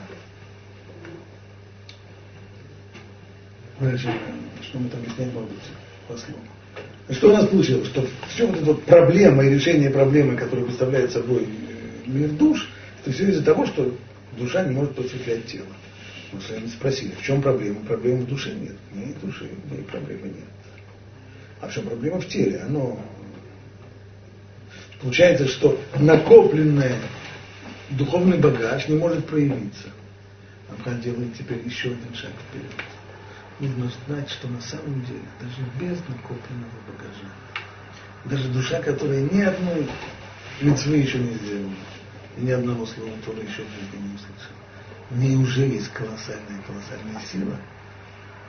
[3.80, 5.30] Что мы там объясняем
[6.08, 6.40] по слову.
[7.10, 7.86] Что у нас получилось?
[7.86, 11.46] Что все вот эта вот проблема и решение проблемы, которая представляет собой
[12.06, 12.68] мир душ,
[13.00, 13.96] это все из-за того, что
[14.36, 15.66] душа не может просветлять тело.
[16.33, 17.79] Мы с вами спросили, в чем проблема?
[17.85, 18.75] Проблемы в душе нет.
[18.93, 20.49] Ни души, ни проблемы нет.
[21.61, 22.59] А в чем проблема в теле?
[22.59, 22.99] Оно
[25.03, 26.95] Получается, что накопленный
[27.89, 29.89] духовный багаж не может проявиться.
[30.69, 32.71] Амхан делает теперь еще один шаг вперед.
[33.59, 37.29] Нужно знать, что на самом деле даже без накопленного багажа,
[38.25, 39.87] даже душа, которая ни одной
[40.61, 41.73] мецвы еще не сделала,
[42.37, 44.57] и ни одного слова Тора еще в жизни не услышала,
[45.09, 47.57] в ней уже есть колоссальная, колоссальная сила,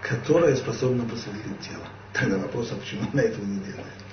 [0.03, 1.87] которая способна посвятить тело.
[2.13, 4.05] Тогда вопрос, а почему она этого не делает?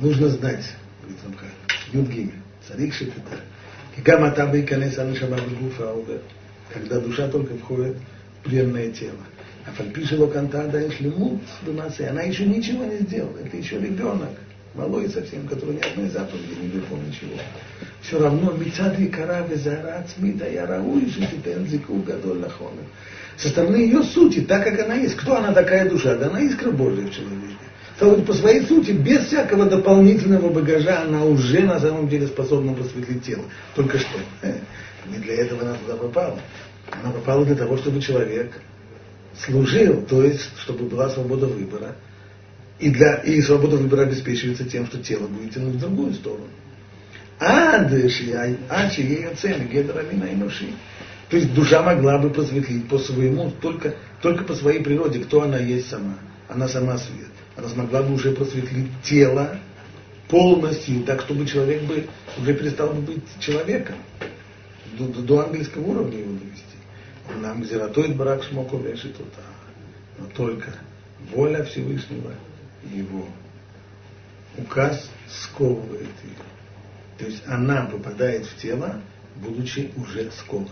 [0.00, 0.64] нужно знать,
[1.02, 1.50] говорит Рамхаль,
[1.92, 2.32] Юдгиме,
[2.66, 3.40] царик шитета,
[3.94, 5.94] кигам атаба и конец анашама гуфа
[6.72, 7.96] когда душа только входит
[8.42, 9.18] в бренное тело.
[9.66, 14.30] А фальпишево канта даешь лимут думаться, она еще ничего не сделала, это еще ребенок,
[14.74, 17.36] малой совсем, который ни одной заповеди не выполнил ничего.
[18.02, 22.44] Все равно мецады каравы зарат смита я рауи шититен зику гадоль.
[23.36, 25.16] Со стороны ее сути, так как она есть.
[25.16, 26.16] Кто она такая душа?
[26.16, 27.56] Да она искра Божия в человеке.
[27.98, 33.24] То по своей сути, без всякого дополнительного багажа, она уже на самом деле способна просветлить
[33.24, 33.44] тело.
[33.74, 34.18] Только что.
[35.06, 36.40] Не для этого она туда попала.
[37.02, 38.52] Она попала для того, чтобы человек
[39.38, 41.96] служил, то есть, чтобы была свобода выбора.
[42.78, 46.46] И, для, и свобода выбора обеспечивается тем, что тело будет тянуть в другую сторону.
[47.40, 50.68] Адыши, ачи, ей оцены, гетерамина и нуши.
[51.28, 55.58] То есть душа могла бы просветлить по своему, только, только по своей природе, кто она
[55.58, 56.18] есть сама.
[56.48, 59.58] Она сама свет она смогла бы уже просветлить тело
[60.28, 62.06] полностью, так чтобы человек бы
[62.38, 63.96] уже перестал бы быть человеком.
[64.98, 66.64] До, до, до ангельского уровня его довести.
[67.40, 69.16] Нам зератоид барак шмоку вешит
[70.18, 70.74] Но только
[71.32, 72.32] воля Всевышнего,
[72.92, 73.26] его
[74.56, 76.59] указ сковывает ее.
[77.20, 78.98] То есть она попадает в тело,
[79.36, 80.70] будучи уже скованной.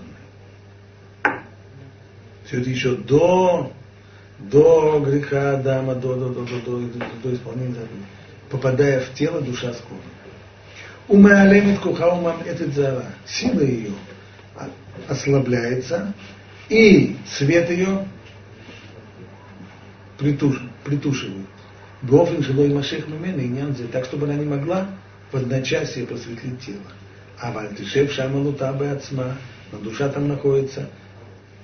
[2.46, 3.70] Все это еще до
[4.38, 8.06] до греха Адама, до, до, до, до, до, до, до исполнения заповедей.
[8.50, 10.00] Попадая в тело, душа скована.
[11.06, 13.04] Умаалемит кухаумам этот зара.
[13.26, 13.92] Сила ее
[15.06, 16.14] ослабляется,
[16.70, 18.06] и свет ее
[20.16, 21.46] притуш, притушивает.
[22.00, 24.88] Гофин жилой машех мимены и нянзе, так, чтобы она не могла
[25.30, 26.80] в одночасье просветлит тело.
[27.40, 29.36] А вальтишев шамалутабы отсма,
[29.70, 30.88] но душа там находится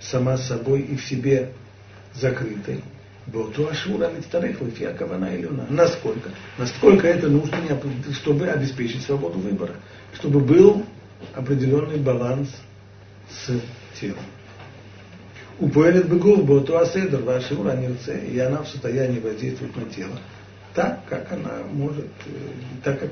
[0.00, 1.53] сама собой и в себе
[2.14, 2.83] закрытой.
[3.27, 5.66] Боту Ашура Митарых Лефиакавана Илюна.
[5.70, 6.29] Насколько?
[6.59, 7.59] Насколько это нужно,
[8.12, 9.74] чтобы обеспечить свободу выбора.
[10.12, 10.85] Чтобы был
[11.35, 12.50] определенный баланс
[13.31, 13.59] с
[13.98, 14.18] телом.
[15.59, 20.18] У поэлит бегов Боту Аседр Вашура Нирце, и она в состоянии воздействовать на тело
[20.74, 22.31] так, как она может, э,
[22.83, 23.11] так, как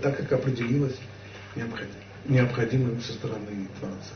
[0.00, 0.96] так как определилась
[2.26, 4.14] необходимым со стороны Творца.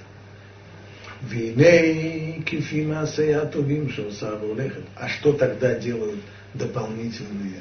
[1.22, 4.84] Виней кифима саятовим шоса улехет.
[4.94, 6.20] А что тогда делают
[6.54, 7.60] дополнительные?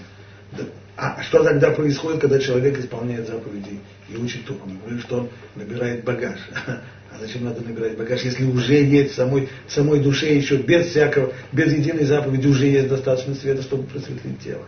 [0.96, 4.62] А что тогда происходит, когда человек исполняет заповеди и учит Тору?
[4.66, 6.40] Мы говорим, что он набирает багаж.
[7.10, 10.88] А зачем надо набирать багаж, если уже есть в самой, в самой душе еще без
[10.88, 14.66] всякого, без единой заповеди уже есть достаточно света, чтобы просветлить тело.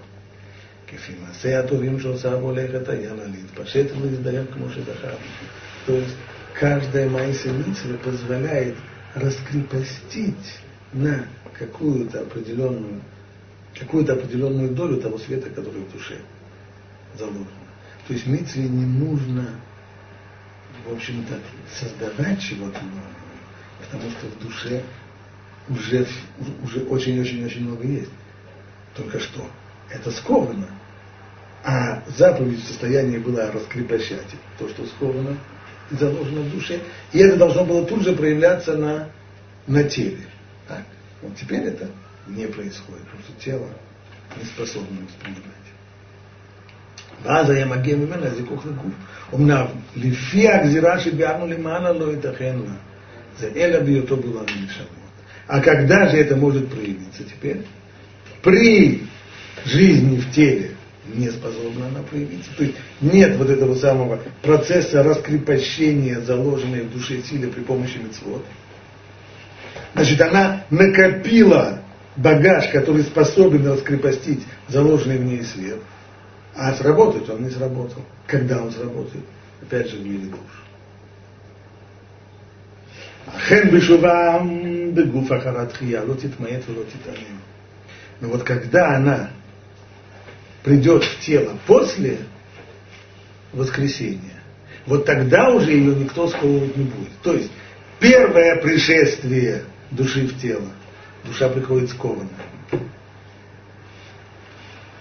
[0.89, 5.15] כפי מעשה הטובים שעושה והולכת היה לה להתפשט ולהזדהר כמו שזכר.
[5.87, 6.17] То есть
[6.55, 8.77] каждая майса митцва позволяет
[9.15, 10.59] раскрепостить
[10.93, 11.27] на
[11.59, 13.03] какую-то определенную,
[13.79, 16.17] какую-то определенную долю того света, который в душе
[17.19, 17.47] заложен.
[18.07, 19.47] То есть митцве не нужно,
[20.87, 21.39] в общем-то,
[21.79, 23.25] создавать чего-то нового,
[23.81, 24.83] потому что в душе
[25.69, 26.07] уже,
[26.63, 28.11] уже очень-очень-очень много есть.
[28.95, 29.49] Только что
[29.91, 30.69] это сковано.
[31.65, 34.27] А заповедь в состоянии была раскрепощать
[34.59, 35.39] то, что сковано,
[35.91, 36.81] заложено в душе,
[37.13, 39.09] и это должно было тут же проявляться на,
[39.67, 40.27] на теле.
[40.69, 40.83] Так.
[41.23, 41.89] Вот теперь это
[42.27, 43.69] не происходит, потому что тело
[44.37, 45.55] не способно воспринимать.
[47.23, 48.93] ואז היה מגיע ממנה זיכוך לגוף.
[49.35, 52.75] אמנם, לפי הגזירה שביארנו למעלה לא ייתכן לה.
[53.39, 55.05] זה אלא בהיותו בעולם נשמות.
[55.47, 57.63] А когда же это может проявиться теперь?
[58.43, 59.07] При
[59.66, 60.72] жизни в теле
[61.14, 62.52] не способна она проявиться.
[62.58, 68.46] То есть нет вот этого самого процесса раскрепощения, заложенной в душе силы при помощи мецвод.
[69.94, 71.82] Значит, она накопила
[72.16, 75.80] багаж, который способен раскрепостить заложенный в ней свет.
[76.56, 78.04] А сработать он не сработал.
[78.28, 79.24] Когда он сработает?
[79.62, 80.40] Опять же, в мире душ.
[83.28, 87.02] Ахен бешувам бегуфа харатхия, лотит маэт, лотит
[88.22, 89.30] Но вот когда она
[90.64, 92.20] придет в тело после
[93.54, 94.42] воскресения,
[94.86, 97.12] вот тогда уже ее никто сковывать не будет.
[97.24, 97.52] То есть
[98.00, 100.68] первое пришествие души в тело,
[101.26, 102.30] душа приходит скованная.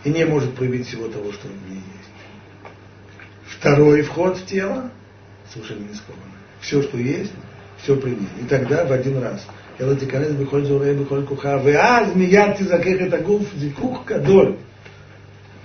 [0.04, 3.56] И не может проявить всего того, что у нее есть.
[3.58, 4.90] Второй вход в тело
[5.52, 6.22] совершенно не сковано.
[6.60, 7.32] Все, что есть,
[7.82, 8.28] все при ней.
[8.42, 9.44] И тогда в один раз.
[9.78, 11.58] Элатиканец бихоль зурей бихоль куха.
[11.58, 14.56] Веаз мияти закех это гуф зикух кадоль.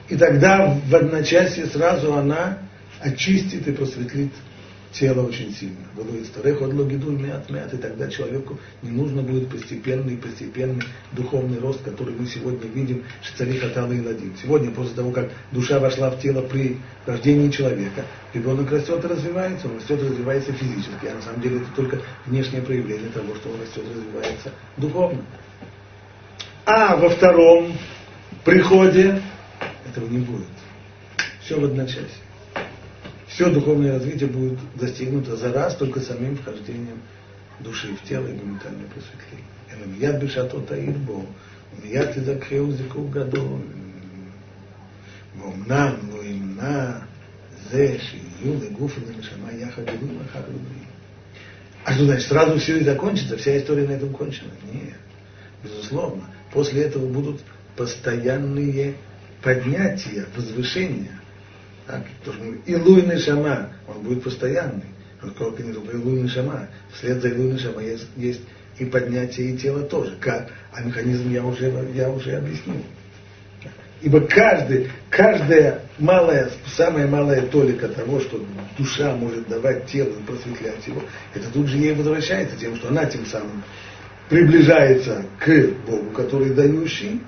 [0.10, 2.60] И тогда в одночасье сразу она
[3.00, 4.32] очистит и просветлит
[4.94, 5.78] тело очень сильно.
[7.74, 13.64] И тогда человеку не нужно будет постепенный, постепенный духовный рост, который мы сегодня видим, Шцарих
[13.64, 14.34] Атала и Ладим.
[14.42, 19.68] Сегодня, после того, как душа вошла в тело при рождении человека, ребенок растет и развивается,
[19.68, 23.50] он растет и развивается физически, а на самом деле это только внешнее проявление того, что
[23.50, 25.22] он растет и развивается духовно.
[26.66, 27.74] А во втором
[28.46, 29.22] приходе
[29.93, 30.47] этого не будет.
[31.41, 32.23] Все в одночасье.
[33.29, 37.01] все духовное развитие будет достигнуто за раз только самим вхождением
[37.61, 39.45] души в тело и моментальное просветление.
[39.71, 41.25] אלא מיד בשעתו תאיר בו,
[41.79, 43.61] ומיד תזכחהו זיכוך גדול.
[45.39, 46.99] ואומנם לא ימנע
[47.71, 50.89] זה שיהיו לגוף ולנשמה יחד גדולים אחד другим.
[51.85, 54.51] А что значит, сразу все и закончится, вся история на этом кончена?
[54.71, 54.99] Нет,
[55.65, 56.25] безусловно.
[56.53, 57.41] После этого будут
[57.77, 58.95] постоянные
[59.44, 61.20] поднятия, возвышения.
[61.86, 62.04] Так?
[62.66, 64.86] Илуй Шама, он будет постоянный.
[65.38, 66.68] Только Илуй Шама.
[66.94, 68.42] Вслед за Илуй Шама есть, есть
[68.80, 70.16] и поднятие и тела тоже.
[70.20, 70.50] Как?
[70.72, 72.84] А механизм я уже, я уже объяснил.
[74.02, 78.44] Ибо каждый, каждая малая, самая малая толика того, что
[78.78, 81.02] душа может давать телу и просветлять его,
[81.34, 83.64] это тут же ей возвращается тем, что она тем самым
[84.28, 87.22] приближается к Богу, который дающий,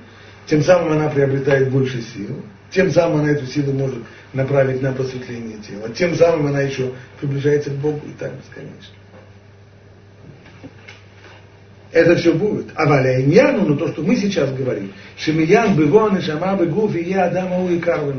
[0.46, 4.00] тем самым она приобретает больше сил, тем самым она эту силу может
[4.34, 8.96] направить на просветление тела, тем самым она еще приближается к Богу и так бесконечно.
[11.96, 12.68] Это все будет.
[12.76, 17.72] А валяйняну, но то, что мы сейчас говорим, шемиян бывон шама бегуф и я адама
[17.72, 18.14] и карвы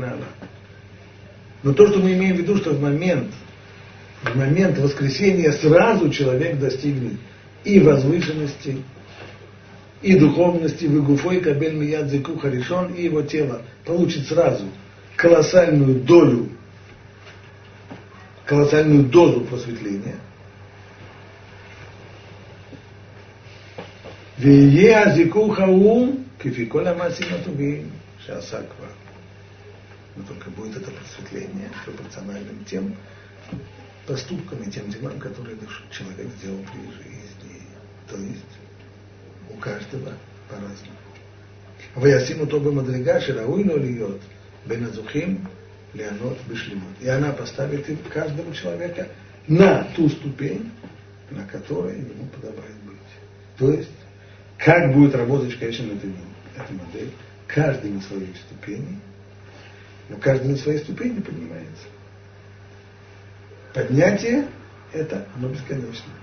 [1.61, 3.31] Но то, что мы имеем в виду, что в момент,
[4.23, 7.19] в момент воскресения сразу человек достигнет
[7.63, 8.77] и возвышенности,
[10.02, 14.64] и духовности, в Игуфой, Кабель Мияд Зику Харишон, и его тело получит сразу
[15.16, 16.48] колоссальную долю,
[18.44, 20.32] колоссальную дозу просветления –
[24.42, 27.88] ויהיה הזיכוך ההוא כפי כל המעשים הטובים
[28.18, 28.92] שעשה כבר.
[30.14, 32.94] Но только будет это просветление пропорциональным тем
[34.06, 35.56] поступкам и тем делам, которые
[35.90, 37.62] человек сделал при жизни.
[38.10, 38.52] То есть
[39.49, 40.13] у каждого
[40.49, 40.97] по-разному.
[41.95, 44.21] Ваясиму Тоба Мадрига Ширауину льет
[44.65, 45.47] Беназухим
[45.93, 47.01] Леонот Бешлимут.
[47.01, 49.07] И она поставит им каждого человека
[49.47, 50.71] на ту ступень,
[51.31, 52.97] на которой ему подобает быть.
[53.57, 53.89] То есть,
[54.57, 56.23] как будет работать конечно конечном
[56.55, 57.11] эта модель,
[57.47, 58.99] каждый на своей ступени,
[60.09, 61.85] но каждый на своей ступени поднимается.
[63.73, 64.47] Поднятие–
[64.93, 66.15] это оно бесконечное.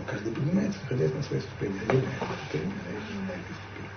[0.00, 1.78] Но каждый поднимается, находясь на своей ступени.
[1.78, 3.90] Ступени, а один на этой ступени.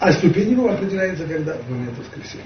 [0.00, 1.54] А ступень его определяется когда?
[1.54, 2.44] В момент воскресения.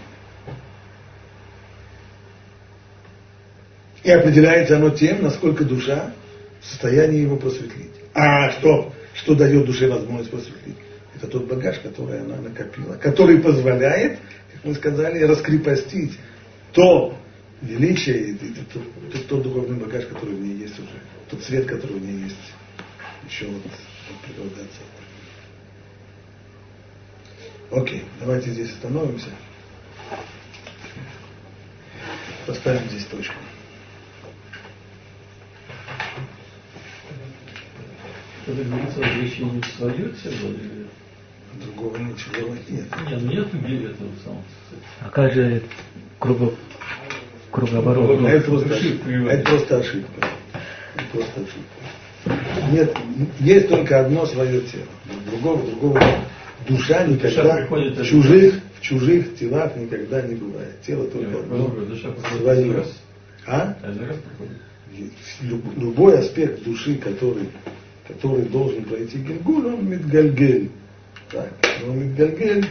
[4.05, 6.13] И определяется оно тем, насколько душа
[6.61, 7.93] в состоянии его просветлить.
[8.15, 8.93] А, стоп!
[9.15, 10.77] Что дает душе возможность просветлить?
[11.17, 14.19] Это тот багаж, который она накопила, который позволяет,
[14.53, 16.19] как мы сказали, раскрепостить
[16.73, 17.19] то
[17.63, 18.37] величие,
[18.73, 18.83] тот,
[19.13, 21.01] тот, тот духовный багаж, который в ней есть уже,
[21.31, 22.37] тот свет, который в ней есть
[23.29, 24.63] еще вот от природы
[27.71, 29.29] Окей, давайте здесь остановимся.
[32.47, 33.35] Поставим здесь точку.
[38.47, 40.89] Это говорится возвращение в свое тело или...
[41.63, 42.71] Другого ничего нет.
[42.71, 44.45] Нет, ну нет этого самого.
[45.01, 45.63] А как же
[46.19, 46.55] круго...
[47.59, 48.21] кругооборот?
[48.21, 50.27] Ну, это, просто, это просто ошибка.
[50.95, 52.71] Это просто ошибка.
[52.73, 52.97] Нет,
[53.41, 54.85] есть только одно свое тело.
[55.31, 56.01] Другого, другого
[56.69, 60.81] душа никогда в чужих, в чужих телах никогда не бывает.
[60.87, 61.69] Тело только Нет, одно
[62.39, 62.85] свое.
[63.47, 63.77] А?
[65.77, 67.49] Любой аспект души, который
[68.09, 70.71] который должен пройти Гильгуль, он Мидгальгель.
[71.31, 71.53] Так,
[71.87, 72.67] он Мидгальгель,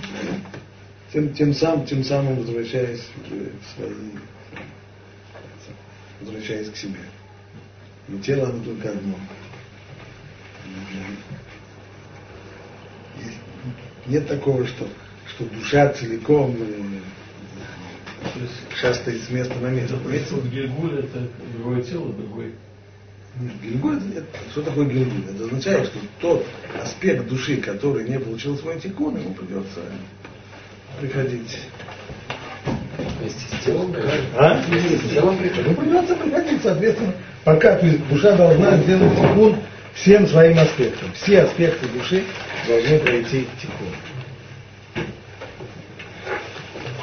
[1.14, 3.94] тем, тем, сам, тем самым возвращаясь в свои,
[6.22, 7.00] возвращаясь к себе.
[8.08, 9.16] Но тело оно только одно.
[14.06, 14.88] Нет такого, что,
[15.28, 16.56] что душа целиком
[18.76, 19.98] шастает с места на место.
[20.52, 22.54] Гильгуль это другое тело, другой
[23.62, 25.30] Гильгуль, это, что такое Гильгуль?
[25.30, 26.46] Это означает, что тот
[26.82, 29.82] аспект души, который не получил свой тикун, ему придется
[31.00, 31.60] приходить
[33.28, 33.96] вместе с телом.
[34.38, 34.62] А?
[34.68, 35.68] Вместе с телом приходить.
[35.68, 37.14] Ну, придется приходить, соответственно,
[37.44, 39.58] пока душа должна сделать тикун
[39.94, 41.12] всем своим аспектам.
[41.14, 42.24] Все аспекты души
[42.68, 43.88] должны пройти тикун.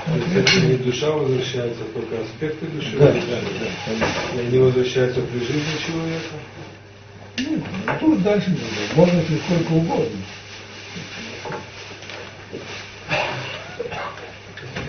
[0.07, 2.97] Не душа возвращается, только аспекты души.
[2.99, 4.37] Да, да, да.
[4.37, 6.35] И они возвращаются при жизни человека.
[7.39, 7.63] Ну,
[7.99, 8.57] тут дальше
[8.95, 10.19] можно сколько угодно.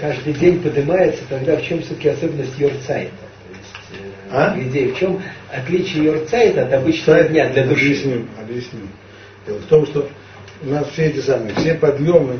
[0.05, 3.11] Каждый день поднимается, тогда в чем все-таки особенность Йорцайта?
[4.29, 4.55] А?
[4.55, 5.19] Идея, в чем
[5.51, 7.87] отличие Йорцайта от обычного Сайт, дня для души?
[7.87, 8.81] Объясню, объясню.
[9.47, 10.07] Дело в том, что
[10.61, 12.39] у нас все эти самые, все подъемы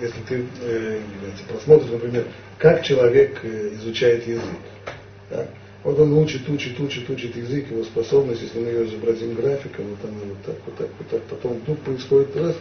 [0.00, 2.24] если ты э, говорится, просмотришь, например,
[2.56, 4.42] как человек э, изучает язык.
[5.28, 5.46] Да?
[5.84, 9.98] Вот он учит, учит, учит, учит язык, его способность, если мы ее изобразим графиком, вот
[10.08, 12.56] она вот так, вот так, вот так, потом вдруг происходит раз,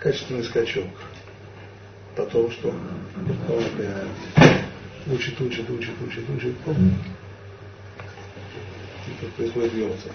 [0.00, 0.86] качественный скачок
[2.16, 2.74] потом что?
[3.46, 4.62] Потом опять
[5.06, 6.54] учит, учит, учит, учит, учит.
[9.08, 10.12] И происходит революция.